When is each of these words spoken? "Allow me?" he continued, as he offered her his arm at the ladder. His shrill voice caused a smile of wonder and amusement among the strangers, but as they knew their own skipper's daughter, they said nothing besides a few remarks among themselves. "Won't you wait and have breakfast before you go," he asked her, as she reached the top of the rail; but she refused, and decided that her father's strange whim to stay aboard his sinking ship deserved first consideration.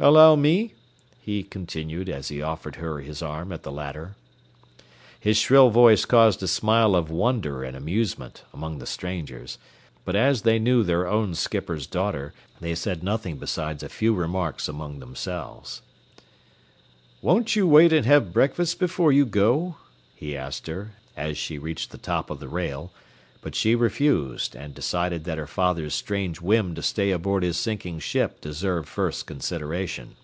"Allow 0.00 0.36
me?" 0.36 0.74
he 1.20 1.42
continued, 1.42 2.08
as 2.08 2.28
he 2.28 2.40
offered 2.40 2.76
her 2.76 2.98
his 3.00 3.20
arm 3.20 3.50
at 3.50 3.64
the 3.64 3.72
ladder. 3.72 4.14
His 5.18 5.38
shrill 5.38 5.70
voice 5.70 6.04
caused 6.04 6.40
a 6.40 6.46
smile 6.46 6.94
of 6.94 7.10
wonder 7.10 7.64
and 7.64 7.76
amusement 7.76 8.44
among 8.54 8.78
the 8.78 8.86
strangers, 8.86 9.58
but 10.04 10.14
as 10.14 10.42
they 10.42 10.60
knew 10.60 10.84
their 10.84 11.08
own 11.08 11.34
skipper's 11.34 11.84
daughter, 11.84 12.32
they 12.60 12.76
said 12.76 13.02
nothing 13.02 13.38
besides 13.38 13.82
a 13.82 13.88
few 13.88 14.14
remarks 14.14 14.68
among 14.68 15.00
themselves. 15.00 15.82
"Won't 17.20 17.56
you 17.56 17.66
wait 17.66 17.92
and 17.92 18.06
have 18.06 18.32
breakfast 18.32 18.78
before 18.78 19.10
you 19.10 19.26
go," 19.26 19.78
he 20.14 20.36
asked 20.36 20.68
her, 20.68 20.92
as 21.16 21.36
she 21.36 21.58
reached 21.58 21.90
the 21.90 21.98
top 21.98 22.30
of 22.30 22.38
the 22.38 22.46
rail; 22.48 22.92
but 23.40 23.54
she 23.54 23.72
refused, 23.72 24.56
and 24.56 24.74
decided 24.74 25.22
that 25.22 25.38
her 25.38 25.46
father's 25.46 25.94
strange 25.94 26.40
whim 26.40 26.74
to 26.74 26.82
stay 26.82 27.12
aboard 27.12 27.44
his 27.44 27.56
sinking 27.56 27.96
ship 27.96 28.40
deserved 28.40 28.88
first 28.88 29.26
consideration. 29.28 30.16